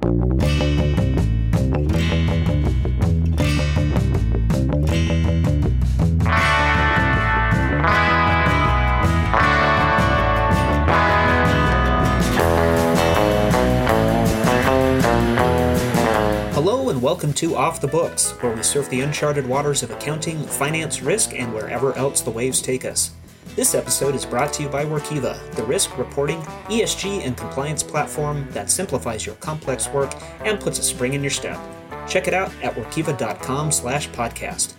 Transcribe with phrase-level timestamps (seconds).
[0.00, 0.14] Hello
[16.90, 21.02] and welcome to Off the Books, where we surf the uncharted waters of accounting, finance,
[21.02, 23.10] risk, and wherever else the waves take us.
[23.56, 28.46] This episode is brought to you by Workiva, the risk reporting, ESG, and compliance platform
[28.52, 31.58] that simplifies your complex work and puts a spring in your step.
[32.08, 34.74] Check it out at workiva.com slash podcast.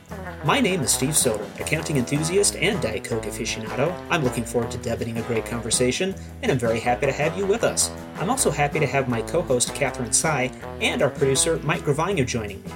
[0.46, 3.94] My name is Steve Soter, accounting enthusiast and Diet Coke aficionado.
[4.10, 7.46] I'm looking forward to debating a great conversation, and I'm very happy to have you
[7.46, 7.91] with us.
[8.16, 12.63] I'm also happy to have my co-host Catherine Tsai and our producer Mike Gravano joining
[12.63, 12.72] me.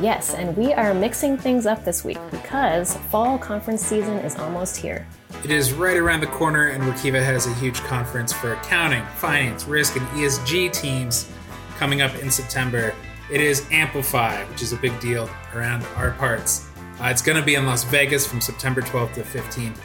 [0.00, 4.76] Yes, and we are mixing things up this week because fall conference season is almost
[4.76, 5.06] here.
[5.44, 9.66] It is right around the corner, and Workiva has a huge conference for accounting, finance,
[9.66, 11.30] risk, and ESG teams
[11.76, 12.94] coming up in September.
[13.30, 16.66] It is Amplify, which is a big deal around our parts.
[16.98, 19.76] Uh, it's going to be in Las Vegas from September 12th to 15th.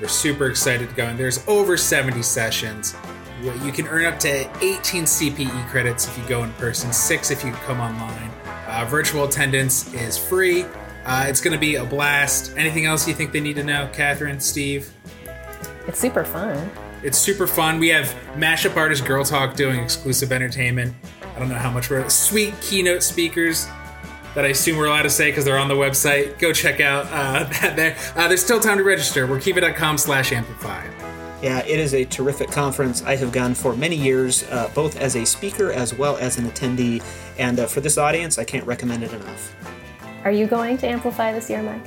[0.00, 2.94] We're super excited to go, and there's over 70 sessions.
[3.42, 7.44] You can earn up to 18 CPE credits if you go in person, six if
[7.44, 8.30] you come online.
[8.68, 10.64] Uh, virtual attendance is free.
[11.08, 12.52] Uh, it's going to be a blast.
[12.58, 14.92] Anything else you think they need to know, Catherine, Steve?
[15.86, 16.70] It's super fun.
[17.02, 17.78] It's super fun.
[17.78, 20.94] We have mashup artist Girl Talk doing exclusive entertainment.
[21.34, 23.66] I don't know how much we're sweet keynote speakers
[24.34, 26.38] that I assume we're allowed to say because they're on the website.
[26.38, 27.96] Go check out uh, that there.
[28.14, 29.26] Uh, there's still time to register.
[29.26, 30.86] Workiva.com slash amplify.
[31.40, 33.02] Yeah, it is a terrific conference.
[33.04, 36.44] I have gone for many years, uh, both as a speaker as well as an
[36.44, 37.02] attendee.
[37.38, 39.77] And uh, for this audience, I can't recommend it enough.
[40.24, 41.84] Are you going to Amplify this year, Mike?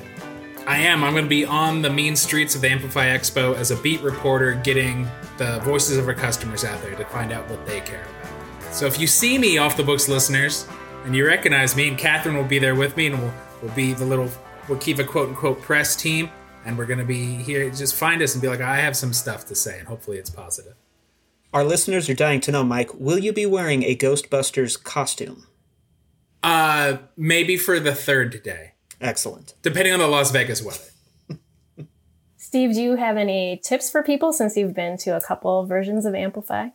[0.66, 1.04] I am.
[1.04, 4.00] I'm going to be on the mean streets of the Amplify Expo as a beat
[4.02, 5.08] reporter, getting
[5.38, 8.74] the voices of our customers out there to find out what they care about.
[8.74, 10.68] So if you see me off the books, listeners,
[11.04, 13.94] and you recognize me, and Catherine will be there with me, and we'll, we'll be
[13.94, 14.30] the little
[14.70, 16.30] we'll keep a quote unquote press team,
[16.66, 17.70] and we're going to be here.
[17.70, 20.30] Just find us and be like, I have some stuff to say, and hopefully it's
[20.30, 20.76] positive.
[21.54, 25.48] Our listeners are dying to know, Mike, will you be wearing a Ghostbusters costume?
[26.44, 29.54] Uh, maybe for the third day, Excellent.
[29.62, 30.80] depending on the Las Vegas weather.
[32.38, 36.06] Steve, do you have any tips for people since you've been to a couple versions
[36.06, 36.70] of Amplify?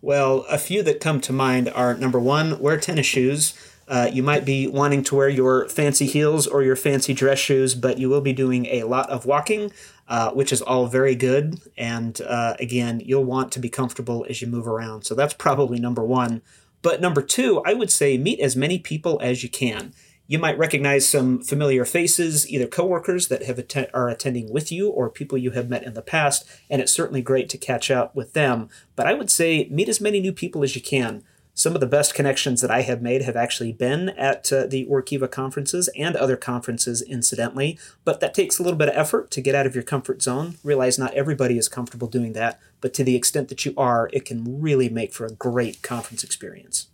[0.00, 3.52] Well, a few that come to mind are number one, wear tennis shoes.
[3.86, 7.74] Uh, you might be wanting to wear your fancy heels or your fancy dress shoes,
[7.74, 9.72] but you will be doing a lot of walking,
[10.08, 11.60] uh, which is all very good.
[11.76, 15.02] And uh, again, you'll want to be comfortable as you move around.
[15.02, 16.40] So that's probably number one.
[16.82, 19.92] But number two, I would say meet as many people as you can.
[20.26, 23.60] You might recognize some familiar faces, either coworkers that have
[23.92, 27.20] are attending with you or people you have met in the past, and it's certainly
[27.20, 28.68] great to catch up with them.
[28.94, 31.24] But I would say meet as many new people as you can.
[31.60, 34.86] Some of the best connections that I have made have actually been at uh, the
[34.86, 37.78] Workiva conferences and other conferences, incidentally.
[38.02, 40.56] But that takes a little bit of effort to get out of your comfort zone.
[40.64, 44.24] Realize not everybody is comfortable doing that, but to the extent that you are, it
[44.24, 46.86] can really make for a great conference experience.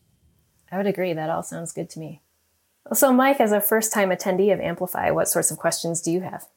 [0.73, 1.13] I would agree.
[1.13, 2.21] That all sounds good to me.
[2.93, 6.23] So, Mike, as a first time attendee of Amplify, what sorts of questions do you
[6.23, 6.49] have?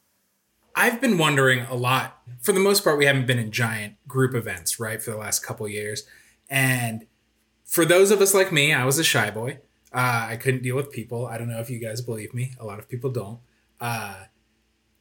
[0.76, 2.20] I've been wondering a lot.
[2.42, 5.46] For the most part, we haven't been in giant group events, right, for the last
[5.46, 6.08] couple years.
[6.50, 7.06] And
[7.70, 9.60] for those of us like me, I was a shy boy.
[9.94, 11.28] Uh, I couldn't deal with people.
[11.28, 12.54] I don't know if you guys believe me.
[12.60, 13.40] A lot of people don't.
[13.80, 14.24] Uh,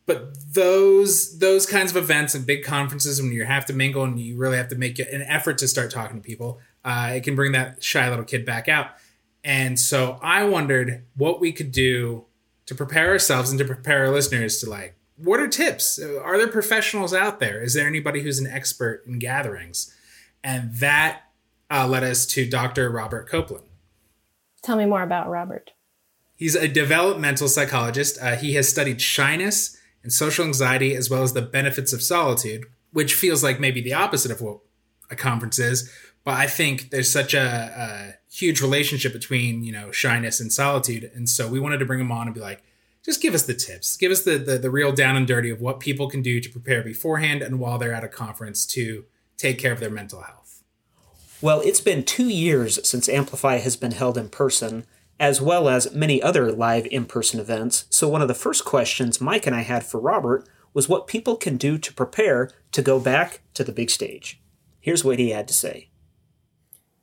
[0.05, 4.21] but those those kinds of events and big conferences, when you have to mingle and
[4.21, 7.34] you really have to make an effort to start talking to people, uh, it can
[7.34, 8.89] bring that shy little kid back out.
[9.43, 12.27] And so I wondered what we could do
[12.67, 15.99] to prepare ourselves and to prepare our listeners to like, what are tips?
[15.99, 17.62] Are there professionals out there?
[17.62, 19.95] Is there anybody who's an expert in gatherings?
[20.45, 21.23] And that
[21.71, 22.91] uh, led us to Dr.
[22.91, 23.62] Robert Coplan.
[24.62, 25.73] Tell me more about Robert.
[26.34, 28.19] He's a developmental psychologist.
[28.21, 32.65] Uh, he has studied shyness and social anxiety as well as the benefits of solitude,
[32.93, 34.61] which feels like maybe the opposite of what
[35.11, 35.93] a conference is.
[36.25, 41.10] But I think there's such a, a huge relationship between you know shyness and solitude,
[41.15, 42.63] and so we wanted to bring him on and be like,
[43.04, 45.60] just give us the tips, give us the, the the real down and dirty of
[45.60, 49.07] what people can do to prepare beforehand and while they're at a conference to
[49.37, 50.47] take care of their mental health.
[51.41, 54.85] Well, it's been two years since Amplify has been held in person,
[55.21, 57.85] as well as many other live in person events.
[57.91, 61.37] So, one of the first questions Mike and I had for Robert was what people
[61.37, 64.41] can do to prepare to go back to the big stage.
[64.81, 65.88] Here's what he had to say.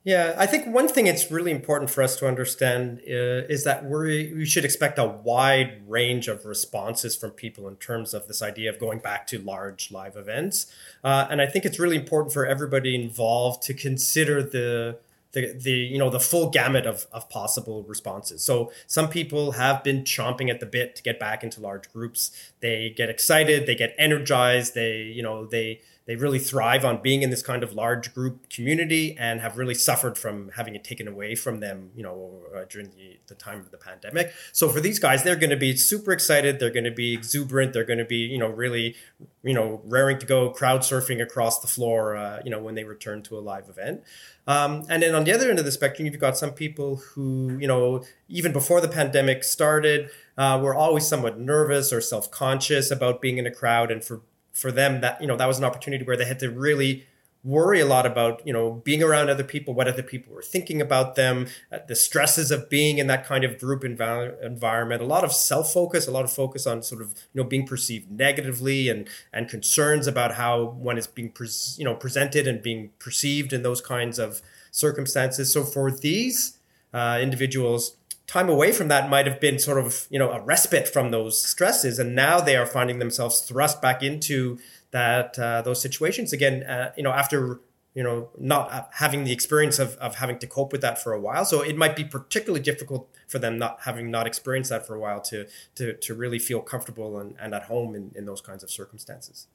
[0.06, 3.86] Yeah, I think one thing it's really important for us to understand uh, is that
[3.86, 8.40] we we should expect a wide range of responses from people in terms of this
[8.40, 10.72] idea of going back to large live events,
[11.02, 14.98] uh, and I think it's really important for everybody involved to consider the
[15.32, 18.44] the, the you know the full gamut of, of possible responses.
[18.44, 22.30] So some people have been chomping at the bit to get back into large groups.
[22.60, 27.22] They get excited, they get energized, they you know they they really thrive on being
[27.22, 31.08] in this kind of large group community and have really suffered from having it taken
[31.08, 34.32] away from them, you know, uh, during the, the time of the pandemic.
[34.52, 36.60] So for these guys, they're going to be super excited.
[36.60, 37.72] They're going to be exuberant.
[37.72, 38.94] They're going to be, you know, really,
[39.42, 42.84] you know, raring to go crowd surfing across the floor, uh, you know, when they
[42.84, 44.02] return to a live event.
[44.46, 47.58] Um, and then on the other end of the spectrum, you've got some people who,
[47.60, 52.92] you know, even before the pandemic started, uh, were always somewhat nervous or self conscious
[52.92, 53.90] about being in a crowd.
[53.90, 54.20] And for
[54.56, 57.06] for them that you know that was an opportunity where they had to really
[57.44, 60.80] worry a lot about you know being around other people what other people were thinking
[60.80, 65.06] about them uh, the stresses of being in that kind of group env- environment a
[65.06, 68.88] lot of self-focus a lot of focus on sort of you know being perceived negatively
[68.88, 71.32] and and concerns about how one is being
[71.76, 74.42] you know presented and being perceived in those kinds of
[74.76, 75.52] circumstances.
[75.52, 76.58] So for these
[76.92, 80.88] uh, individuals time away from that might have been sort of you know a respite
[80.88, 84.58] from those stresses and now they are finding themselves thrust back into
[84.90, 87.60] that uh, those situations again uh, you know after
[87.96, 91.18] you know not having the experience of, of having to cope with that for a
[91.18, 91.44] while.
[91.44, 95.00] So it might be particularly difficult for them not having not experienced that for a
[95.00, 95.46] while to
[95.76, 99.48] to, to really feel comfortable and, and at home in, in those kinds of circumstances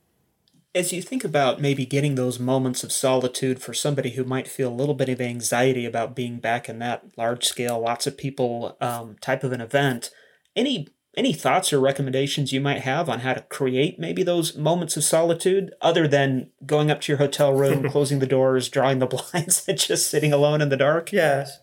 [0.74, 4.70] as you think about maybe getting those moments of solitude for somebody who might feel
[4.70, 8.78] a little bit of anxiety about being back in that large scale, lots of people
[8.80, 10.12] um, type of an event,
[10.56, 10.88] any
[11.18, 15.04] any thoughts or recommendations you might have on how to create maybe those moments of
[15.04, 19.66] solitude other than going up to your hotel room, closing the doors, drawing the blinds,
[19.68, 21.12] and just sitting alone in the dark?
[21.12, 21.60] Yes.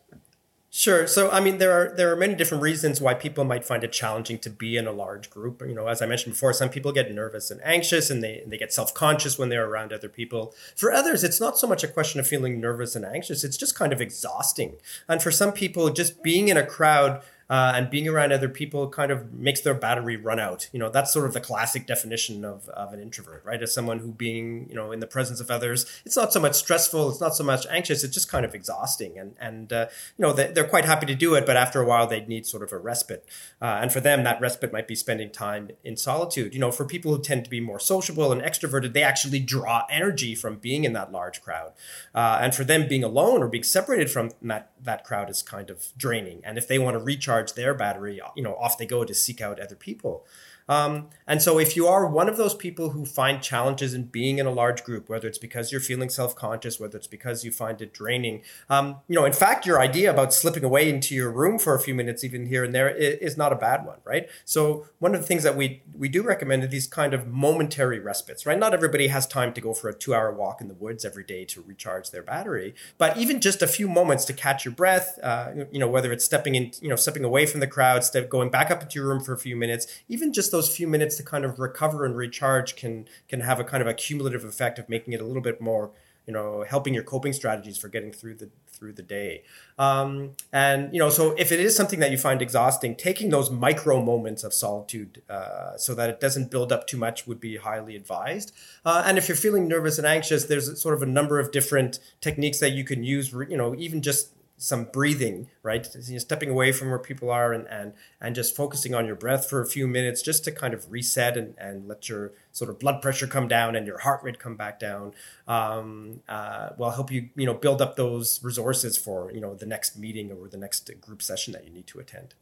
[0.79, 1.09] Sure.
[1.09, 3.91] So, I mean, there are there are many different reasons why people might find it
[3.91, 5.61] challenging to be in a large group.
[5.67, 8.57] You know, as I mentioned before, some people get nervous and anxious, and they they
[8.57, 10.55] get self conscious when they're around other people.
[10.77, 13.75] For others, it's not so much a question of feeling nervous and anxious; it's just
[13.75, 14.77] kind of exhausting.
[15.09, 18.89] And for some people, just being in a crowd uh, and being around other people
[18.89, 20.69] kind of makes their battery run out.
[20.73, 23.63] You know, that's sort of the classic definition of, of an introvert, right?
[23.63, 26.55] As someone who being, you know, in the presence of others, it's not so much
[26.55, 29.19] stressful, it's not so much anxious, it's just kind of exhausting.
[29.19, 29.87] And, and uh,
[30.19, 32.47] you know, they, are quite happy to do it, but after a while, they need
[32.47, 33.25] sort of a respite.
[33.63, 36.53] Uh, and for them, that respite might be spending time in solitude.
[36.53, 39.85] You know, for people who tend to be more sociable and extroverted, they actually draw
[39.89, 41.73] energy from being in that large crowd.
[42.15, 45.71] Uh, and for them, being alone or being separated from that, that crowd is kind
[45.71, 46.43] of draining.
[46.45, 49.15] And if they want to recharge, recharge their battery, you know, off they go to
[49.15, 50.27] seek out other people.
[50.69, 54.39] Um, and so, if you are one of those people who find challenges in being
[54.39, 57.53] in a large group, whether it's because you're feeling self conscious, whether it's because you
[57.53, 61.31] find it draining, um, you know, in fact, your idea about slipping away into your
[61.31, 64.29] room for a few minutes, even here and there, is not a bad one, right?
[64.45, 67.99] So, one of the things that we we do recommend are these kind of momentary
[67.99, 68.59] respites, right?
[68.59, 71.25] Not everybody has time to go for a two hour walk in the woods every
[71.25, 75.19] day to recharge their battery, but even just a few moments to catch your breath,
[75.23, 78.29] uh, you know, whether it's stepping in, you know, stepping away from the crowd, step
[78.29, 81.17] going back up into your room for a few minutes, even just those few minutes
[81.17, 84.79] to kind of recover and recharge can can have a kind of a cumulative effect
[84.79, 85.91] of making it a little bit more
[86.27, 89.43] you know helping your coping strategies for getting through the through the day.
[89.79, 93.51] Um, and you know so if it is something that you find exhausting taking those
[93.51, 97.57] micro moments of solitude uh, so that it doesn't build up too much would be
[97.57, 98.53] highly advised.
[98.85, 101.99] Uh, and if you're feeling nervous and anxious there's sort of a number of different
[102.21, 105.89] techniques that you can use you know even just some breathing, right?
[106.09, 109.49] You're stepping away from where people are and, and, and just focusing on your breath
[109.49, 112.81] for a few minutes just to kind of reset and, and let your sort of
[112.81, 115.15] blood pressure come down and your heart rate come back down
[115.47, 119.67] um, uh, will help you, you know, build up those resources for, you know, the
[119.67, 122.35] next meeting or the next group session that you need to attend.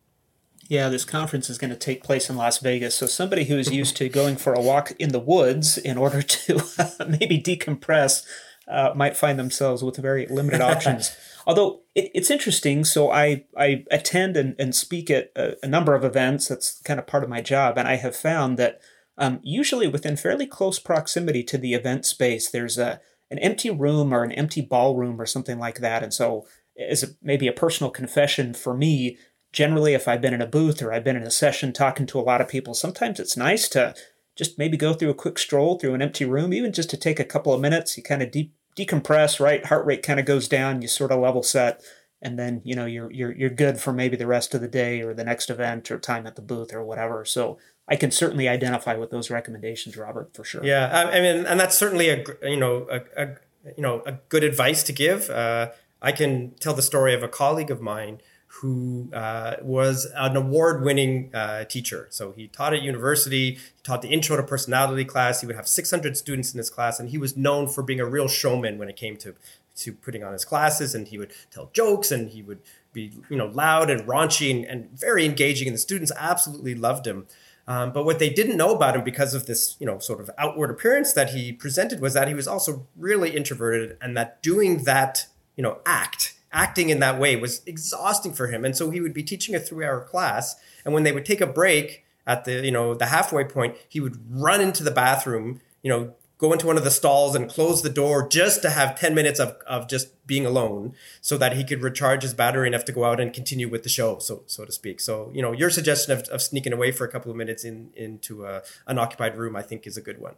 [0.68, 2.94] Yeah, this conference is going to take place in Las Vegas.
[2.94, 6.23] So somebody who is used to going for a walk in the woods in order
[6.23, 6.54] to
[7.20, 8.25] maybe decompress
[8.66, 11.14] uh, might find themselves with very limited options.
[11.46, 15.94] Although it, it's interesting, so I, I attend and, and speak at a, a, number
[15.94, 16.48] of events.
[16.48, 17.78] That's kind of part of my job.
[17.78, 18.80] And I have found that
[19.16, 23.00] um, usually within fairly close proximity to the event space, there's a,
[23.30, 26.02] an empty room or an empty ballroom or something like that.
[26.02, 26.46] And so,
[26.78, 29.16] as maybe a personal confession for me,
[29.52, 32.20] generally, if I've been in a booth or I've been in a session talking to
[32.20, 33.94] a lot of people, sometimes it's nice to
[34.36, 37.18] just maybe go through a quick stroll through an empty room, even just to take
[37.18, 37.96] a couple of minutes.
[37.96, 39.64] You kind of deep decompress, right?
[39.64, 41.83] Heart rate kind of goes down, you sort of level set,
[42.23, 45.00] and then you know you're you're you're good for maybe the rest of the day
[45.00, 47.25] or the next event or time at the booth or whatever.
[47.25, 50.64] So I can certainly identify with those recommendations, Robert, for sure.
[50.64, 53.28] Yeah, I mean, and that's certainly a you know a, a
[53.76, 55.30] you know a good advice to give.
[55.30, 55.71] Uh,
[56.02, 61.30] I can tell the story of a colleague of mine who uh, was an award-winning
[61.34, 62.06] uh, teacher.
[62.10, 65.40] So he taught at university, he taught the Intro to Personality class.
[65.40, 68.06] He would have 600 students in his class, and he was known for being a
[68.06, 69.34] real showman when it came to
[69.76, 72.60] to putting on his classes and he would tell jokes and he would
[72.92, 77.06] be you know loud and raunchy and, and very engaging and the students absolutely loved
[77.06, 77.26] him
[77.68, 80.30] um, but what they didn't know about him because of this you know sort of
[80.38, 84.84] outward appearance that he presented was that he was also really introverted and that doing
[84.84, 85.26] that
[85.56, 88.64] you know act acting in that way was exhausting for him.
[88.64, 91.40] And so he would be teaching a three hour class and when they would take
[91.40, 95.60] a break at the you know the halfway point he would run into the bathroom
[95.82, 98.98] you know go into one of the stalls and close the door just to have
[98.98, 102.84] 10 minutes of, of just being alone so that he could recharge his battery enough
[102.84, 105.00] to go out and continue with the show so so to speak.
[105.00, 107.90] So you know your suggestion of, of sneaking away for a couple of minutes in
[107.94, 110.34] into a, an occupied room i think is a good one.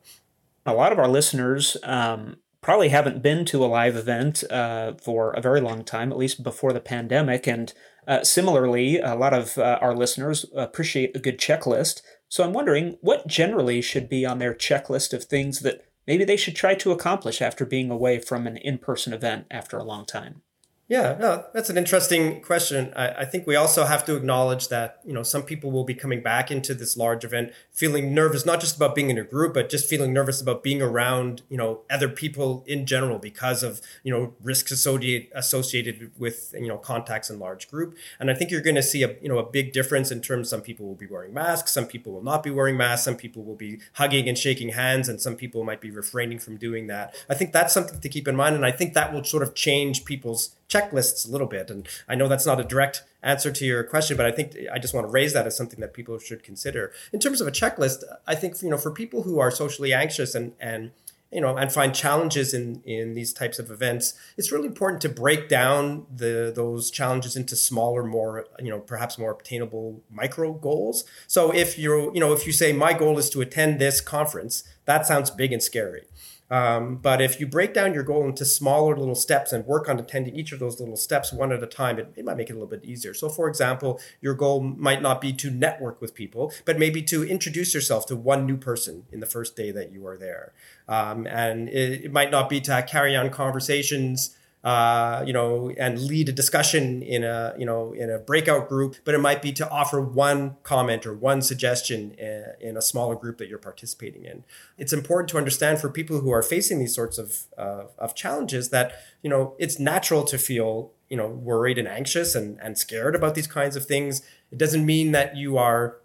[0.66, 5.30] A lot of our listeners um, probably haven't been to a live event uh, for
[5.32, 7.72] a very long time at least before the pandemic and
[8.06, 12.96] uh, similarly a lot of uh, our listeners appreciate a good checklist so i'm wondering
[13.00, 16.90] what generally should be on their checklist of things that maybe they should try to
[16.90, 20.42] accomplish after being away from an in person event after a long time?
[20.88, 22.94] Yeah, no, that's an interesting question.
[22.96, 25.92] I, I, think we also have to acknowledge that you know some people will be
[25.92, 29.52] coming back into this large event feeling nervous, not just about being in a group,
[29.52, 33.82] but just feeling nervous about being around you know other people in general because of
[34.02, 37.94] you know risks associated associated with you know contacts in large group.
[38.18, 40.48] And I think you're going to see a you know a big difference in terms.
[40.48, 43.44] Some people will be wearing masks, some people will not be wearing masks, some people
[43.44, 47.14] will be hugging and shaking hands, and some people might be refraining from doing that.
[47.28, 49.54] I think that's something to keep in mind, and I think that will sort of
[49.54, 51.70] change people's checklists a little bit.
[51.70, 54.78] And I know that's not a direct answer to your question, but I think I
[54.78, 56.92] just want to raise that as something that people should consider.
[57.12, 60.34] In terms of a checklist, I think you know for people who are socially anxious
[60.34, 60.90] and and
[61.30, 65.08] you know and find challenges in in these types of events it's really important to
[65.08, 71.04] break down the those challenges into smaller more you know perhaps more obtainable micro goals
[71.26, 74.64] so if you're you know if you say my goal is to attend this conference
[74.86, 76.04] that sounds big and scary
[76.50, 79.98] um, but if you break down your goal into smaller little steps and work on
[79.98, 82.54] attending each of those little steps one at a time, it, it might make it
[82.54, 83.12] a little bit easier.
[83.12, 87.22] So, for example, your goal might not be to network with people, but maybe to
[87.22, 90.52] introduce yourself to one new person in the first day that you are there.
[90.88, 96.00] Um, and it, it might not be to carry on conversations uh, you know, and
[96.00, 99.52] lead a discussion in a, you know, in a breakout group, but it might be
[99.52, 104.24] to offer one comment or one suggestion uh, in a smaller group that you're participating
[104.24, 104.42] in.
[104.76, 108.70] It's important to understand for people who are facing these sorts of, uh, of challenges
[108.70, 113.14] that, you know, it's natural to feel, you know, worried and anxious and, and scared
[113.14, 114.22] about these kinds of things.
[114.50, 115.98] It doesn't mean that you are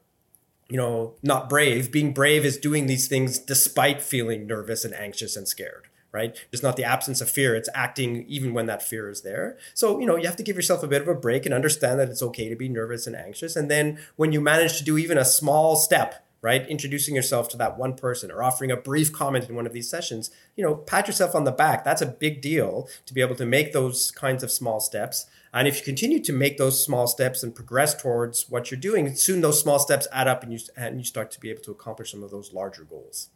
[0.69, 1.91] you know, not brave.
[1.91, 6.37] Being brave is doing these things despite feeling nervous and anxious and scared right?
[6.51, 9.57] It's not the absence of fear, it's acting even when that fear is there.
[9.73, 11.99] So, you know, you have to give yourself a bit of a break and understand
[11.99, 13.55] that it's okay to be nervous and anxious.
[13.55, 17.57] And then when you manage to do even a small step, right, introducing yourself to
[17.57, 20.75] that one person or offering a brief comment in one of these sessions, you know,
[20.75, 21.83] pat yourself on the back.
[21.83, 25.25] That's a big deal to be able to make those kinds of small steps.
[25.53, 29.15] And if you continue to make those small steps and progress towards what you're doing,
[29.15, 31.71] soon those small steps add up and you, and you start to be able to
[31.71, 33.29] accomplish some of those larger goals.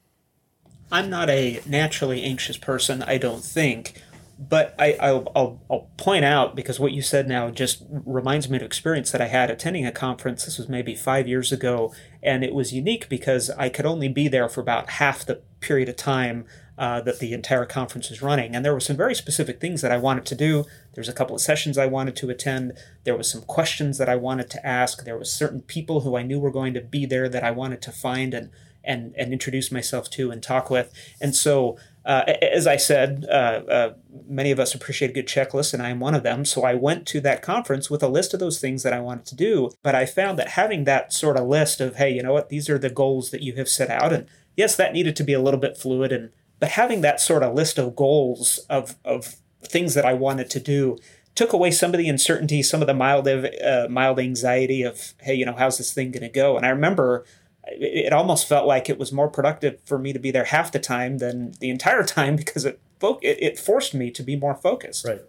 [0.92, 4.02] I'm not a naturally anxious person, I don't think.
[4.40, 8.58] But I, I'll, I'll, I'll, point out because what you said now just reminds me
[8.58, 10.46] of an experience that I had attending a conference.
[10.46, 11.92] This was maybe five years ago,
[12.22, 15.90] and it was unique because I could only be there for about half the period
[15.90, 16.46] of time
[16.78, 18.56] uh, that the entire conference was running.
[18.56, 20.66] And there were some very specific things that I wanted to do.
[20.94, 22.74] There was a couple of sessions I wanted to attend.
[23.04, 25.04] There was some questions that I wanted to ask.
[25.04, 27.82] There was certain people who I knew were going to be there that I wanted
[27.82, 28.52] to find and
[28.88, 30.92] and and introduce myself to and talk with.
[31.22, 33.94] And so, uh, as I said, uh, uh,
[34.28, 36.46] many of us appreciate a good checklist, and I am one of them.
[36.46, 39.26] So I went to that conference with a list of those things that I wanted
[39.28, 39.72] to do.
[39.84, 42.70] But I found that having that sort of list of, hey, you know what, these
[42.70, 45.42] are the goals that you have set out, and yes, that needed to be a
[45.42, 49.94] little bit fluid, and but having that sort of list of goals of of things
[49.94, 50.98] that I wanted to do
[51.36, 55.36] took away some of the uncertainty, some of the mild uh, mild anxiety of, hey,
[55.36, 56.58] you know, how's this thing going to go?
[56.58, 57.26] And I remember
[57.72, 60.80] it almost felt like it was more productive for me to be there half the
[60.80, 62.80] time than the entire time because it
[63.22, 65.06] it forced me to be more focused.
[65.06, 65.22] Right.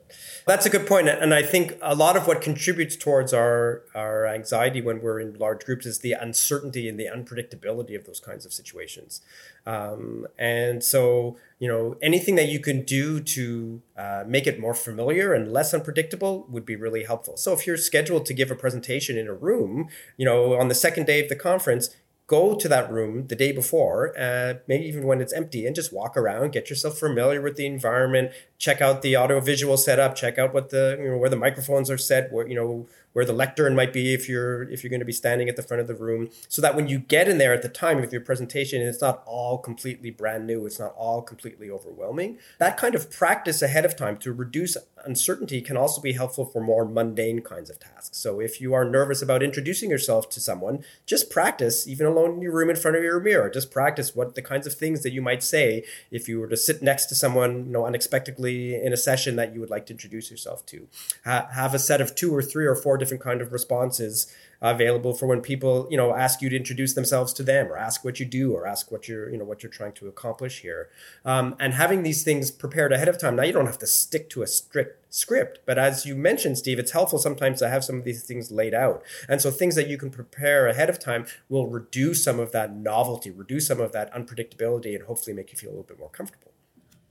[0.46, 1.08] That's a good point.
[1.08, 5.34] And I think a lot of what contributes towards our, our anxiety when we're in
[5.34, 9.20] large groups is the uncertainty and the unpredictability of those kinds of situations.
[9.66, 14.72] Um, and so, you know, anything that you can do to uh, make it more
[14.72, 17.36] familiar and less unpredictable would be really helpful.
[17.36, 20.74] So if you're scheduled to give a presentation in a room, you know, on the
[20.74, 21.90] second day of the conference,
[22.28, 25.92] go to that room the day before, uh, maybe even when it's empty, and just
[25.92, 30.38] walk around, get yourself familiar with the environment, check out the audio visual setup, check
[30.38, 32.86] out what the you know where the microphones are set, where you know
[33.18, 35.62] where the lectern might be if you're if you're going to be standing at the
[35.62, 38.12] front of the room so that when you get in there at the time of
[38.12, 42.38] your presentation it's not all completely brand new it's not all completely overwhelming.
[42.58, 46.62] That kind of practice ahead of time to reduce uncertainty can also be helpful for
[46.62, 48.18] more mundane kinds of tasks.
[48.18, 52.42] So if you are nervous about introducing yourself to someone just practice even alone in
[52.42, 55.12] your room in front of your mirror just practice what the kinds of things that
[55.12, 55.82] you might say
[56.12, 59.52] if you were to sit next to someone you know unexpectedly in a session that
[59.52, 60.86] you would like to introduce yourself to.
[61.24, 65.14] Ha- have a set of two or three or four different kind of responses available
[65.14, 68.18] for when people you know ask you to introduce themselves to them or ask what
[68.18, 70.88] you do or ask what you're you know what you're trying to accomplish here.
[71.24, 74.28] Um, and having these things prepared ahead of time now you don't have to stick
[74.30, 77.96] to a strict script but as you mentioned steve it's helpful sometimes to have some
[77.96, 79.02] of these things laid out.
[79.28, 82.74] And so things that you can prepare ahead of time will reduce some of that
[82.74, 86.10] novelty reduce some of that unpredictability and hopefully make you feel a little bit more
[86.10, 86.52] comfortable.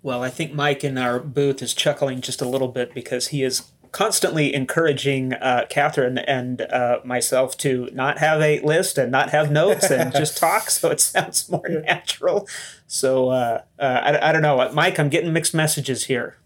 [0.04, 3.44] Well, I think Mike in our booth is chuckling just a little bit because he
[3.44, 9.30] is constantly encouraging uh, Catherine and uh, myself to not have a list and not
[9.32, 12.48] have notes and just talk so it sounds more natural.
[12.88, 14.70] So uh, uh, I, I don't know.
[14.74, 16.38] Mike, I'm getting mixed messages here.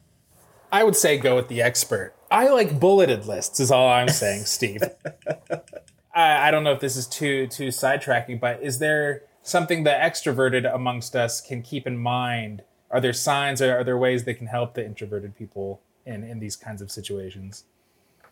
[0.71, 2.13] I would say go with the expert.
[2.29, 4.81] I like bulleted lists, is all I'm saying, Steve.
[6.15, 10.01] I, I don't know if this is too too sidetracking, but is there something that
[10.01, 12.63] extroverted amongst us can keep in mind?
[12.89, 16.39] Are there signs or are there ways they can help the introverted people in in
[16.39, 17.65] these kinds of situations?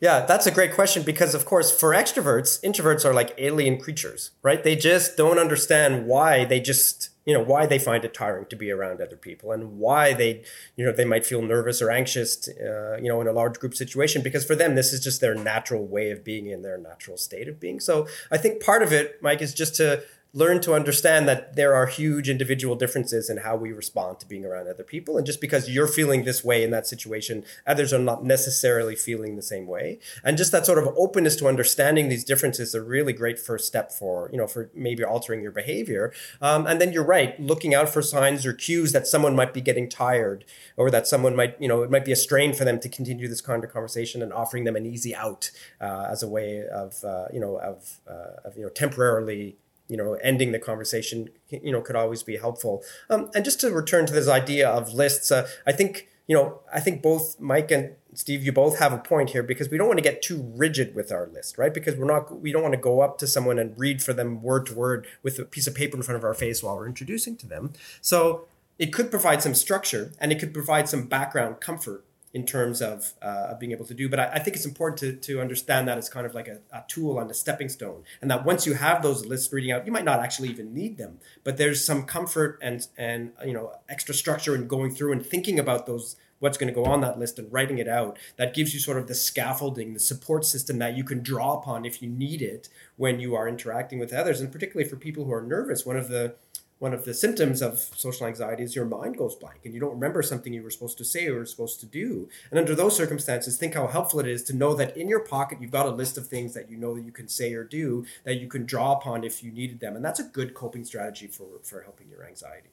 [0.01, 4.31] Yeah, that's a great question because, of course, for extroverts, introverts are like alien creatures,
[4.41, 4.63] right?
[4.63, 8.55] They just don't understand why they just, you know, why they find it tiring to
[8.55, 10.43] be around other people and why they,
[10.77, 13.75] you know, they might feel nervous or anxious, uh, you know, in a large group
[13.75, 17.17] situation because for them, this is just their natural way of being in their natural
[17.17, 17.81] state of being.
[17.81, 20.01] So I think part of it, Mike, is just to
[20.33, 24.45] learn to understand that there are huge individual differences in how we respond to being
[24.45, 25.17] around other people.
[25.17, 29.35] And just because you're feeling this way in that situation, others are not necessarily feeling
[29.35, 29.97] the same way.
[30.23, 33.65] And just that sort of openness to understanding these differences is a really great first
[33.65, 36.13] step for, you know, for maybe altering your behavior.
[36.41, 39.61] Um, and then you're right, looking out for signs or cues that someone might be
[39.61, 40.45] getting tired
[40.77, 43.27] or that someone might, you know, it might be a strain for them to continue
[43.27, 45.49] this kind of conversation and offering them an easy out
[45.81, 49.57] uh, as a way of, uh, you know, of, uh, of, you know, temporarily
[49.89, 52.83] you know, ending the conversation, you know, could always be helpful.
[53.09, 56.61] Um, and just to return to this idea of lists, uh, I think, you know,
[56.71, 59.87] I think both Mike and Steve, you both have a point here because we don't
[59.87, 61.73] want to get too rigid with our list, right?
[61.73, 64.41] Because we're not, we don't want to go up to someone and read for them
[64.43, 66.87] word to word with a piece of paper in front of our face while we're
[66.87, 67.73] introducing to them.
[67.99, 68.45] So
[68.77, 73.13] it could provide some structure and it could provide some background comfort in terms of,
[73.21, 74.07] uh, being able to do.
[74.07, 76.59] But I, I, think it's important to, to understand that it's kind of like a,
[76.71, 78.03] a, tool and a stepping stone.
[78.21, 80.97] And that once you have those lists reading out, you might not actually even need
[80.97, 85.25] them, but there's some comfort and, and you know, extra structure in going through and
[85.25, 88.53] thinking about those what's going to go on that list and writing it out that
[88.53, 92.01] gives you sort of the scaffolding the support system that you can draw upon if
[92.01, 95.41] you need it when you are interacting with others and particularly for people who are
[95.41, 96.33] nervous one of the
[96.79, 99.93] one of the symptoms of social anxiety is your mind goes blank and you don't
[99.93, 102.29] remember something you were supposed to say or supposed to do.
[102.49, 105.59] And under those circumstances, think how helpful it is to know that in your pocket
[105.61, 108.39] you've got a list of things that you know you can say or do that
[108.39, 109.95] you can draw upon if you needed them.
[109.95, 112.69] And that's a good coping strategy for, for helping your anxiety.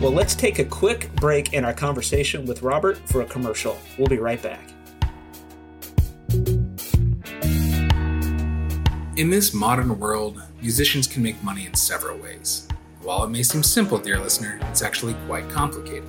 [0.00, 3.76] Well, let's take a quick break in our conversation with Robert for a commercial.
[3.98, 4.60] We'll be right back.
[9.16, 12.66] In this modern world, musicians can make money in several ways.
[13.00, 16.08] While it may seem simple, dear listener, it's actually quite complicated.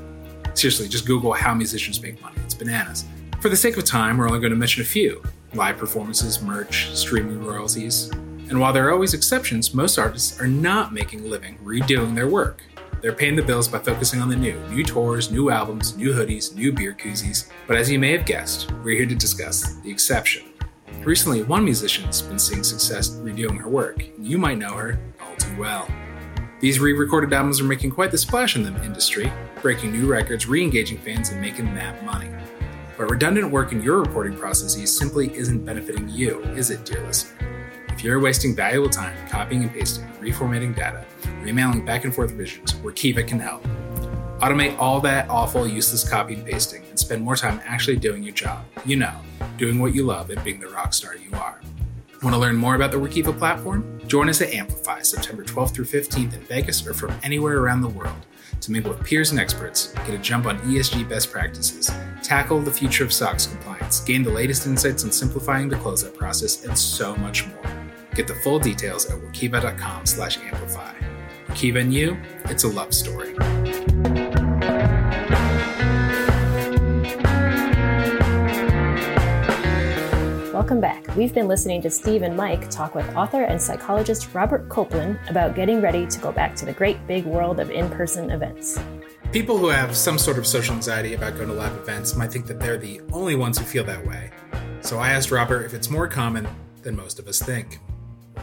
[0.56, 2.38] Seriously, just Google how musicians make money.
[2.44, 3.06] It's bananas.
[3.41, 5.22] For the sake of time, we're only going to mention a few
[5.54, 8.10] live performances, merch, streaming royalties.
[8.50, 12.28] And while there are always exceptions, most artists are not making a living redoing their
[12.28, 12.63] work.
[13.02, 16.56] They're paying the bills by focusing on the new new tours, new albums, new hoodies,
[16.56, 17.52] new beer koozies.
[17.68, 20.55] But as you may have guessed, we're here to discuss the exception.
[21.04, 25.56] Recently, one musician's been seeing success redoing her work, you might know her all too
[25.60, 25.88] well.
[26.60, 30.48] These re recorded albums are making quite the splash in the industry, breaking new records,
[30.48, 32.30] re engaging fans, and making that money.
[32.98, 37.38] But redundant work in your reporting processes simply isn't benefiting you, is it, dear listener?
[37.89, 41.06] If you're wasting valuable time copying and pasting, reformatting data,
[41.45, 43.65] emailing back and forth revisions, Workiva can help.
[44.39, 48.34] Automate all that awful, useless copy and pasting and spend more time actually doing your
[48.34, 48.65] job.
[48.86, 49.15] You know,
[49.58, 51.62] doing what you love and being the rock star you are.
[52.24, 54.02] Want to learn more about the Workiva platform?
[54.08, 57.89] Join us at Amplify September 12th through 15th in Vegas or from anywhere around the
[57.89, 58.26] world
[58.62, 61.91] to mingle with peers and experts, get a jump on ESG best practices,
[62.24, 66.65] tackle the future of SOX compliance, gain the latest insights on simplifying the closeout process,
[66.65, 67.89] and so much more.
[68.15, 70.93] Get the full details at workiva.com slash amplify.
[71.48, 73.36] Workiva and you, it's a love story.
[80.65, 81.15] Welcome back.
[81.15, 85.54] We've been listening to Steve and Mike talk with author and psychologist Robert Coplan about
[85.54, 88.80] getting ready to go back to the great big world of in person events.
[89.32, 92.47] People who have some sort of social anxiety about going to live events might think
[92.47, 94.32] that they're the only ones who feel that way.
[94.82, 96.47] So I asked Robert if it's more common
[96.82, 97.78] than most of us think.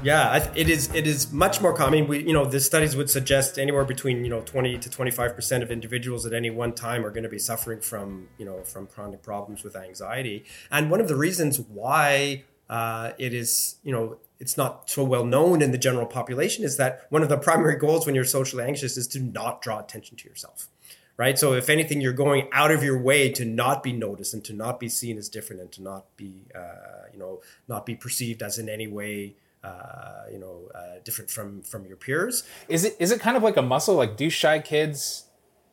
[0.02, 0.92] Yeah, it is.
[0.94, 2.08] It is much more common.
[2.08, 5.34] We, you know, the studies would suggest anywhere between you know twenty to twenty five
[5.34, 8.62] percent of individuals at any one time are going to be suffering from you know
[8.64, 10.44] from chronic problems with anxiety.
[10.70, 15.24] And one of the reasons why uh, it is you know it's not so well
[15.24, 18.64] known in the general population is that one of the primary goals when you're socially
[18.64, 20.68] anxious is to not draw attention to yourself
[21.16, 24.42] right so if anything you're going out of your way to not be noticed and
[24.42, 27.94] to not be seen as different and to not be uh, you know not be
[27.94, 32.44] perceived as in any way uh, you know, uh, different from from your peers.
[32.68, 33.94] Is it is it kind of like a muscle?
[33.94, 35.26] Like, do shy kids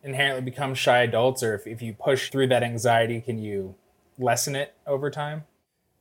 [0.03, 3.75] inherently become shy adults, or if, if you push through that anxiety, can you
[4.17, 5.43] lessen it over time?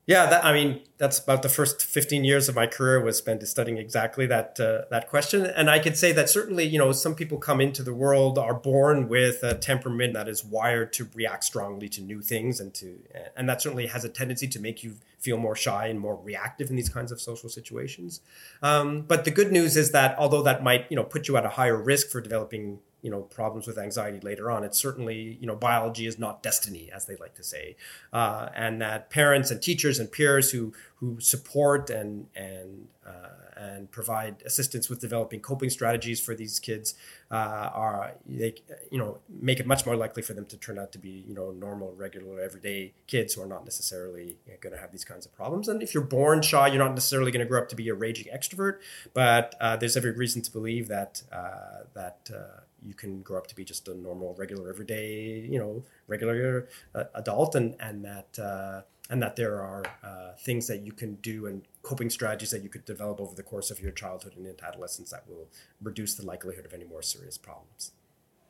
[0.09, 3.47] Yeah, that, I mean, that's about the first 15 years of my career was spent
[3.47, 5.45] studying exactly that uh, that question.
[5.45, 8.55] And I could say that certainly, you know, some people come into the world are
[8.55, 13.01] born with a temperament that is wired to react strongly to new things, and to
[13.37, 16.71] and that certainly has a tendency to make you feel more shy and more reactive
[16.71, 18.23] in these kinds of social situations.
[18.63, 21.45] Um, but the good news is that although that might, you know, put you at
[21.45, 24.65] a higher risk for developing you know problems with anxiety later on.
[24.65, 27.77] It's certainly you know biology is not destiny as they like to say.
[28.13, 33.91] Uh, and that parents and teachers and peers who who support and and uh, and
[33.91, 36.95] provide assistance with developing coping strategies for these kids
[37.31, 37.35] uh,
[37.73, 38.55] are they
[38.91, 41.35] you know make it much more likely for them to turn out to be you
[41.35, 45.35] know normal regular everyday kids who are not necessarily going to have these kinds of
[45.35, 45.69] problems.
[45.69, 47.95] And if you're born shy you're not necessarily going to grow up to be a
[47.95, 48.79] raging extrovert.
[49.15, 53.47] But uh, there's every reason to believe that uh, that uh, you can grow up
[53.49, 58.39] to be just a normal, regular, everyday, you know, regular uh, adult, and and that
[58.39, 62.63] uh, and that there are uh, things that you can do and coping strategies that
[62.63, 65.49] you could develop over the course of your childhood and into adolescence that will
[65.83, 67.93] reduce the likelihood of any more serious problems.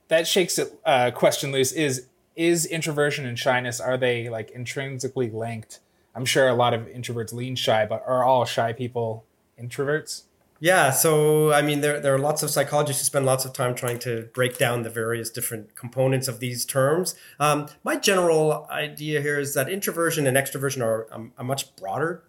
[0.08, 0.78] That shakes it.
[0.84, 5.80] Uh, question loose is is introversion and shyness are they like intrinsically linked?
[6.14, 9.24] I'm sure a lot of introverts lean shy, but are all shy people
[9.60, 10.22] introverts?
[10.60, 13.74] Yeah, so I mean, there, there are lots of psychologists who spend lots of time
[13.76, 17.14] trying to break down the various different components of these terms.
[17.38, 22.24] Um, my general idea here is that introversion and extroversion are a, a much broader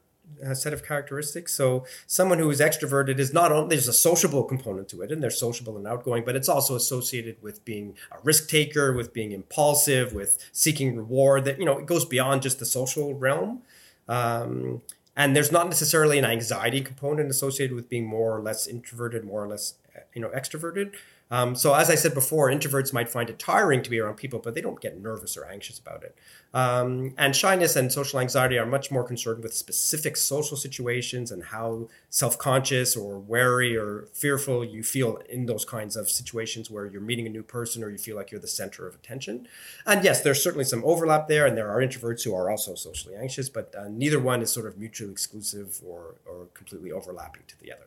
[0.45, 1.53] uh, set of characteristics.
[1.53, 5.23] So, someone who is extroverted is not only there's a sociable component to it, and
[5.23, 9.31] they're sociable and outgoing, but it's also associated with being a risk taker, with being
[9.31, 11.45] impulsive, with seeking reward.
[11.45, 13.63] That you know, it goes beyond just the social realm.
[14.07, 14.81] Um,
[15.19, 19.43] and there's not necessarily an anxiety component associated with being more or less introverted more
[19.43, 19.75] or less
[20.15, 20.93] you know extroverted
[21.31, 24.39] um, so as I said before, introverts might find it tiring to be around people,
[24.39, 26.15] but they don't get nervous or anxious about it.
[26.51, 31.43] Um, and shyness and social anxiety are much more concerned with specific social situations and
[31.43, 37.01] how self-conscious or wary or fearful you feel in those kinds of situations where you're
[37.01, 39.47] meeting a new person or you feel like you're the center of attention.
[39.85, 43.15] And yes, there's certainly some overlap there, and there are introverts who are also socially
[43.15, 47.59] anxious, but uh, neither one is sort of mutually exclusive or, or completely overlapping to
[47.59, 47.85] the other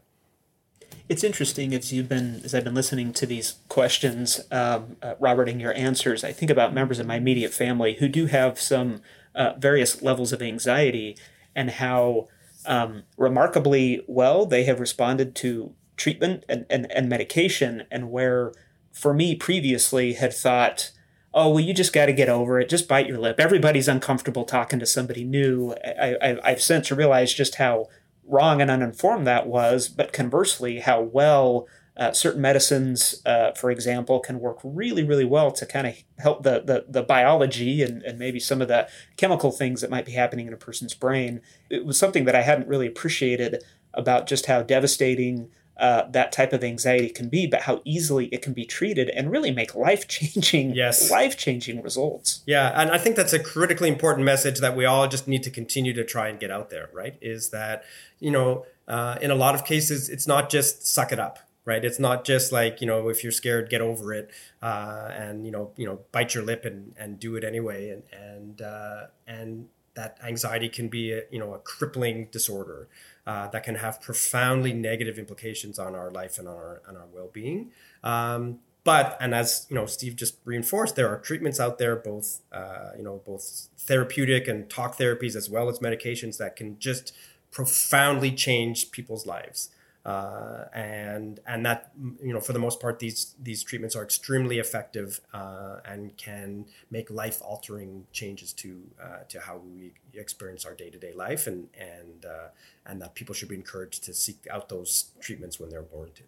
[1.08, 5.48] it's interesting as you've been as I've been listening to these questions, um, uh, Robert,
[5.48, 6.24] and your answers.
[6.24, 9.02] I think about members of my immediate family who do have some
[9.34, 11.16] uh, various levels of anxiety,
[11.54, 12.28] and how
[12.66, 18.52] um, remarkably well they have responded to treatment and, and, and medication, and where
[18.92, 20.92] for me previously had thought.
[21.34, 22.68] Oh well, you just got to get over it.
[22.68, 23.40] Just bite your lip.
[23.40, 25.74] Everybody's uncomfortable talking to somebody new.
[25.82, 27.88] I, I, I've since realized just how
[28.32, 31.66] wrong and uninformed that was, but conversely, how well
[31.96, 36.42] uh, certain medicines, uh, for example, can work really, really well to kind of help
[36.42, 40.12] the, the, the biology and, and maybe some of the chemical things that might be
[40.12, 41.42] happening in a person's brain.
[41.68, 45.50] It was something that I hadn't really appreciated about just how devastating
[45.82, 49.32] uh, that type of anxiety can be, but how easily it can be treated and
[49.32, 51.10] really make life changing, yes.
[51.10, 52.42] life changing results.
[52.46, 55.50] Yeah, and I think that's a critically important message that we all just need to
[55.50, 56.88] continue to try and get out there.
[56.92, 57.18] Right?
[57.20, 57.82] Is that
[58.20, 61.84] you know, uh, in a lot of cases, it's not just suck it up, right?
[61.84, 64.30] It's not just like you know, if you're scared, get over it,
[64.62, 68.04] uh, and you know, you know, bite your lip and and do it anyway, and
[68.12, 72.88] and uh, and that anxiety can be a you know a crippling disorder
[73.26, 77.06] uh, that can have profoundly negative implications on our life and on our on our
[77.12, 77.70] well being.
[78.02, 82.40] Um, but and as you know, Steve just reinforced, there are treatments out there, both
[82.52, 87.14] uh, you know, both therapeutic and talk therapies as well as medications that can just
[87.50, 89.70] profoundly change people's lives.
[90.04, 94.58] Uh, and and that you know for the most part these these treatments are extremely
[94.58, 100.74] effective uh, and can make life altering changes to uh, to how we experience our
[100.74, 102.48] day to day life and and uh,
[102.84, 106.26] and that people should be encouraged to seek out those treatments when they're warranted.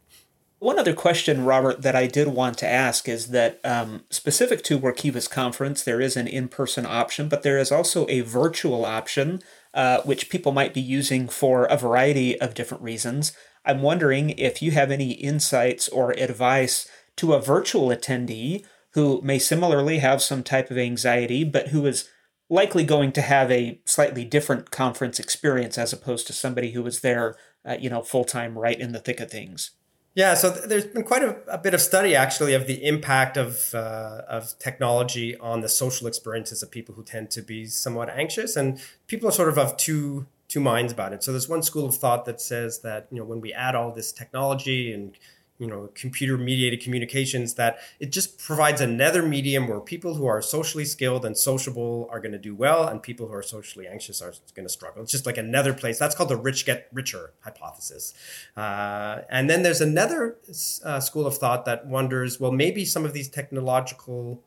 [0.61, 4.79] One other question, Robert, that I did want to ask is that um, specific to
[4.79, 9.43] Workiva's conference, there is an in person option, but there is also a virtual option,
[9.75, 13.33] uh, which people might be using for a variety of different reasons.
[13.65, 19.39] I'm wondering if you have any insights or advice to a virtual attendee who may
[19.39, 22.09] similarly have some type of anxiety, but who is
[22.49, 27.01] likely going to have a slightly different conference experience as opposed to somebody who was
[27.01, 29.71] there, uh, you know, full time right in the thick of things.
[30.15, 33.37] Yeah, so th- there's been quite a, a, bit of study actually of the impact
[33.37, 38.09] of uh, of technology on the social experiences of people who tend to be somewhat
[38.11, 41.25] anxious, and people are sort of of two two minds about it.
[41.25, 43.91] So there's one school of thought that says that you know when we add all
[43.91, 45.19] this technology and
[45.59, 50.41] you know computer mediated communications that it just provides another medium where people who are
[50.41, 54.21] socially skilled and sociable are going to do well and people who are socially anxious
[54.23, 57.33] are going to struggle it's just like another place that's called the rich get richer
[57.45, 58.15] hypothesis
[58.57, 60.39] uh, and then there's another
[60.85, 64.43] uh, school of thought that wonders well maybe some of these technological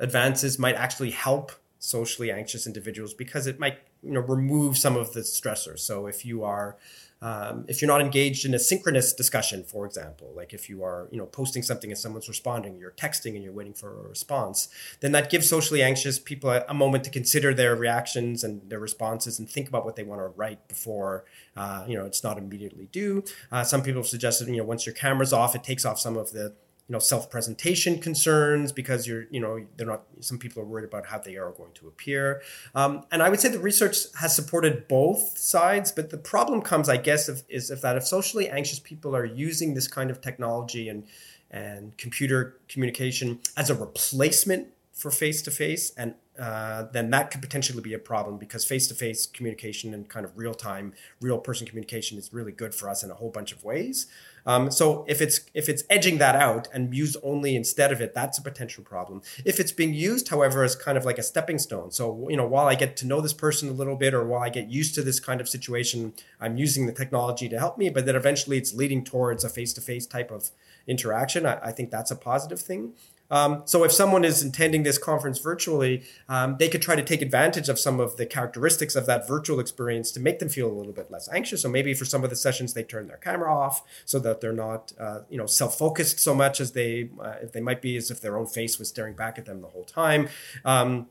[0.00, 5.12] advances might actually help socially anxious individuals because it might you know remove some of
[5.12, 5.80] the stressors.
[5.80, 6.76] So if you are
[7.20, 11.08] um, if you're not engaged in a synchronous discussion for example like if you are
[11.10, 14.68] you know posting something and someone's responding you're texting and you're waiting for a response
[15.00, 18.78] then that gives socially anxious people a, a moment to consider their reactions and their
[18.78, 21.24] responses and think about what they want to write before
[21.56, 23.24] uh, you know it's not immediately due.
[23.50, 26.16] Uh, some people have suggested you know once your camera's off it takes off some
[26.16, 26.54] of the
[26.88, 31.06] you know self-presentation concerns because you're you know they're not some people are worried about
[31.06, 32.42] how they are going to appear.
[32.74, 36.88] Um, and i would say the research has supported both sides but the problem comes
[36.88, 40.20] i guess if, is if that if socially anxious people are using this kind of
[40.20, 41.04] technology and
[41.50, 47.94] and computer communication as a replacement for face-to-face and uh, then that could potentially be
[47.94, 52.74] a problem because face-to-face communication and kind of real-time real person communication is really good
[52.74, 54.06] for us in a whole bunch of ways
[54.48, 58.14] um, so if it's if it's edging that out and used only instead of it,
[58.14, 59.20] that's a potential problem.
[59.44, 62.46] If it's being used, however, as kind of like a stepping stone, so you know,
[62.46, 64.94] while I get to know this person a little bit, or while I get used
[64.94, 68.56] to this kind of situation, I'm using the technology to help me, but then eventually
[68.56, 70.50] it's leading towards a face-to-face type of
[70.86, 71.44] interaction.
[71.44, 72.94] I, I think that's a positive thing.
[73.30, 77.22] Um, so if someone is attending this conference virtually, um, they could try to take
[77.22, 80.72] advantage of some of the characteristics of that virtual experience to make them feel a
[80.72, 81.62] little bit less anxious.
[81.62, 84.52] So maybe for some of the sessions, they turn their camera off so that they're
[84.52, 88.20] not, uh, you know, self-focused so much as they, uh, they might be as if
[88.20, 90.28] their own face was staring back at them the whole time.
[90.64, 91.08] Um,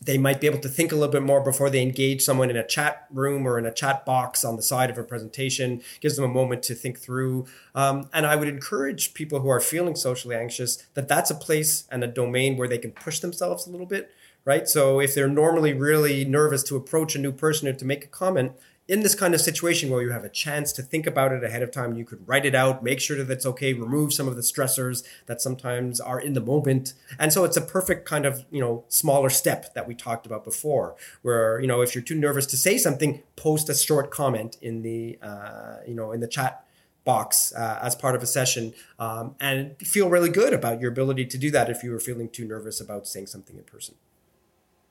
[0.00, 2.56] they might be able to think a little bit more before they engage someone in
[2.56, 5.82] a chat room or in a chat box on the side of a presentation.
[6.00, 7.46] Gives them a moment to think through.
[7.74, 11.84] Um, and i would encourage people who are feeling socially anxious that that's a place
[11.90, 14.10] and a domain where they can push themselves a little bit
[14.46, 14.68] right?
[14.68, 18.08] So if they're normally really nervous to approach a new person or to make a
[18.08, 18.52] comment
[18.88, 21.62] in this kind of situation where you have a chance to think about it ahead
[21.62, 24.36] of time, you could write it out, make sure that it's okay, remove some of
[24.36, 26.94] the stressors that sometimes are in the moment.
[27.18, 30.44] And so it's a perfect kind of, you know, smaller step that we talked about
[30.44, 34.56] before, where, you know, if you're too nervous to say something, post a short comment
[34.62, 36.64] in the, uh, you know, in the chat
[37.04, 41.24] box uh, as part of a session um, and feel really good about your ability
[41.24, 43.94] to do that if you were feeling too nervous about saying something in person.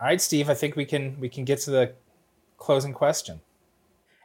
[0.02, 1.94] All right, Steve, I think we can we can get to the
[2.58, 3.40] closing question.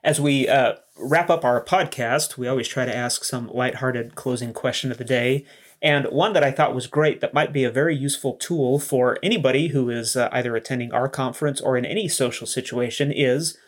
[0.02, 4.54] As we uh, wrap up our podcast, we always try to ask some lighthearted closing
[4.54, 5.44] question of the day.
[5.82, 9.18] And one that I thought was great that might be a very useful tool for
[9.22, 13.58] anybody who is uh, either attending our conference or in any social situation is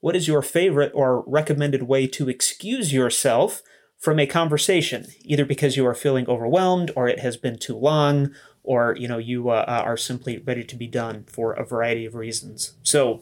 [0.00, 3.62] what is your favorite or recommended way to excuse yourself
[3.98, 8.34] from a conversation, either because you are feeling overwhelmed or it has been too long
[8.64, 12.14] or you know you uh, are simply ready to be done for a variety of
[12.14, 12.72] reasons.
[12.82, 13.20] So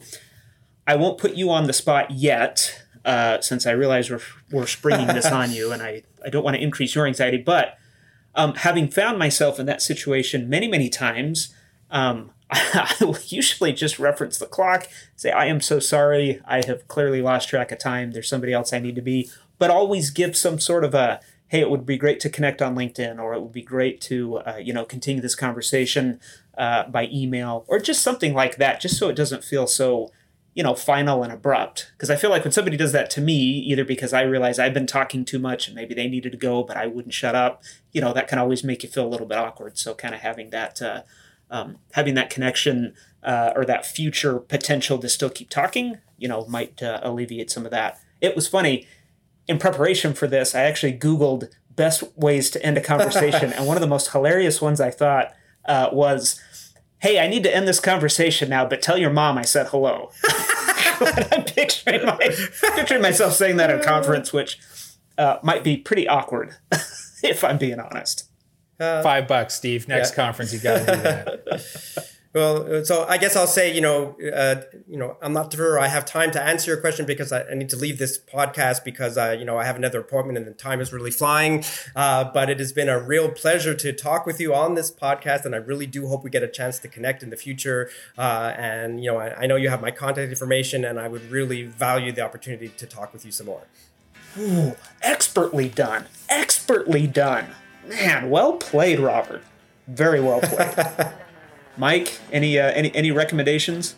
[0.91, 4.19] I won't put you on the spot yet, uh, since I realize we're,
[4.51, 7.37] we're springing this on you, and I, I don't want to increase your anxiety.
[7.37, 7.77] But
[8.35, 11.55] um, having found myself in that situation many, many times,
[11.91, 16.41] um, I will usually just reference the clock, say, I am so sorry.
[16.45, 18.11] I have clearly lost track of time.
[18.11, 19.31] There's somebody else I need to be.
[19.59, 22.75] But always give some sort of a, hey, it would be great to connect on
[22.75, 26.19] LinkedIn, or it would be great to, uh, you know, continue this conversation
[26.57, 30.11] uh, by email, or just something like that, just so it doesn't feel so
[30.53, 31.91] you know, final and abrupt.
[31.93, 34.73] Because I feel like when somebody does that to me, either because I realize I've
[34.73, 37.63] been talking too much and maybe they needed to go, but I wouldn't shut up,
[37.91, 39.77] you know, that can always make you feel a little bit awkward.
[39.77, 41.03] So kind of having that, uh,
[41.49, 46.45] um, having that connection uh, or that future potential to still keep talking, you know,
[46.47, 47.99] might uh, alleviate some of that.
[48.19, 48.87] It was funny.
[49.47, 53.77] In preparation for this, I actually Googled best ways to end a conversation, and one
[53.77, 55.33] of the most hilarious ones I thought
[55.65, 56.41] uh, was,
[57.01, 60.11] "Hey, I need to end this conversation now, but tell your mom I said hello."
[61.31, 62.17] I'm picturing, my,
[62.75, 64.59] picturing myself saying that at a conference, which
[65.17, 66.55] uh, might be pretty awkward,
[67.23, 68.27] if I'm being honest.
[68.79, 69.87] Five bucks, Steve.
[69.87, 70.15] Next Yeah.
[70.25, 72.07] conference, you got to do that.
[72.33, 75.89] Well, so I guess I'll say, you know, uh, you know, I'm not sure I
[75.89, 79.17] have time to answer your question because I, I need to leave this podcast because,
[79.17, 81.65] uh, you know, I have another appointment and the time is really flying.
[81.93, 85.43] Uh, but it has been a real pleasure to talk with you on this podcast,
[85.43, 87.89] and I really do hope we get a chance to connect in the future.
[88.17, 91.29] Uh, and you know, I, I know you have my contact information, and I would
[91.29, 93.63] really value the opportunity to talk with you some more.
[94.37, 96.05] Ooh, expertly done.
[96.29, 97.47] Expertly done.
[97.85, 99.43] Man, well played, Robert.
[99.87, 101.11] Very well played.
[101.77, 103.95] Mike, any uh, any any recommendations?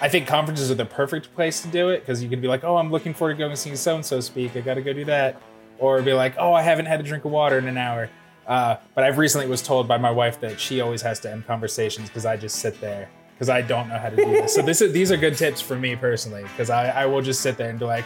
[0.00, 2.64] I think conferences are the perfect place to do it because you can be like,
[2.64, 4.56] oh, I'm looking forward to going and seeing so and so speak.
[4.56, 5.40] I got to go do that.
[5.78, 8.10] Or be like, oh, I haven't had a drink of water in an hour.
[8.46, 11.46] Uh, but I've recently was told by my wife that she always has to end
[11.46, 14.54] conversations because I just sit there because I don't know how to do this.
[14.54, 17.40] so this is these are good tips for me personally because I, I will just
[17.40, 18.04] sit there and be like,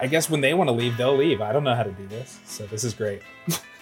[0.00, 1.40] I guess when they want to leave, they'll leave.
[1.40, 2.38] I don't know how to do this.
[2.44, 3.22] So this is great.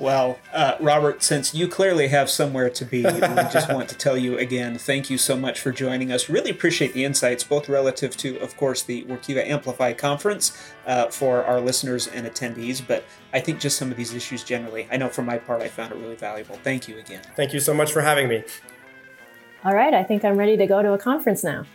[0.00, 3.20] Well, uh, Robert, since you clearly have somewhere to be, we
[3.52, 6.30] just want to tell you again, thank you so much for joining us.
[6.30, 11.44] Really appreciate the insights, both relative to, of course, the Workiva Amplify conference uh, for
[11.44, 14.88] our listeners and attendees, but I think just some of these issues generally.
[14.90, 16.58] I know for my part, I found it really valuable.
[16.64, 17.20] Thank you again.
[17.36, 18.42] Thank you so much for having me.
[19.66, 21.66] All right, I think I'm ready to go to a conference now.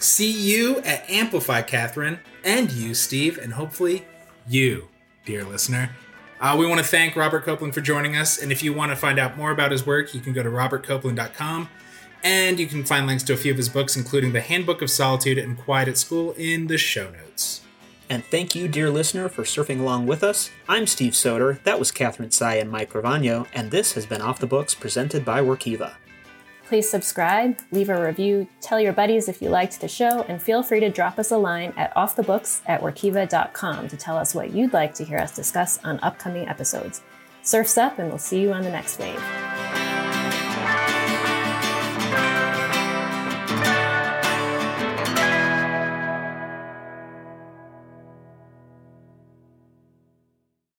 [0.00, 4.04] See you at Amplify, Catherine, and you, Steve, and hopefully
[4.48, 4.88] you,
[5.24, 5.90] dear listener.
[6.42, 8.42] Uh, we want to thank Robert Coplan for joining us.
[8.42, 10.50] And if you want to find out more about his work, you can go to
[10.50, 11.68] robertcoplan.com
[12.24, 14.90] and you can find links to a few of his books, including The Handbook of
[14.90, 17.60] Solitude and Quiet at School, in the show notes.
[18.10, 20.50] And thank you, dear listener, for surfing along with us.
[20.68, 24.40] I'm Steve Soter, that was Catherine Sy and Mike Ravano, and this has been Off
[24.40, 25.94] the Books presented by Workiva.
[26.72, 30.62] Please subscribe, leave a review, tell your buddies if you liked the show, and feel
[30.62, 34.72] free to drop us a line at offthebooks at workiva.com to tell us what you'd
[34.72, 37.02] like to hear us discuss on upcoming episodes.
[37.42, 39.91] Surfs up, and we'll see you on the next wave.